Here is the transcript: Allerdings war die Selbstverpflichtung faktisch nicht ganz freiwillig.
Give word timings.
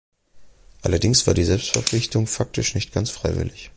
Allerdings 0.81 1.27
war 1.27 1.35
die 1.35 1.43
Selbstverpflichtung 1.43 2.25
faktisch 2.25 2.73
nicht 2.73 2.91
ganz 2.91 3.11
freiwillig. 3.11 3.69